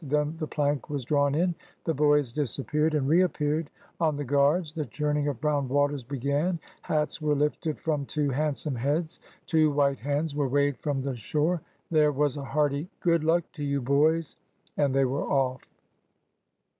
[0.03, 1.53] Then the plank was drawn in,
[1.83, 3.69] the boys disappeared and reappeared
[3.99, 8.73] on the guards, the churning of brown waters began, hats were lifted from two handsome
[8.73, 11.61] heads, two white hands were waved from the shore,
[11.91, 14.37] there was a hearty" Good luck to you, boys!
[14.75, 15.61] ''—and they were off.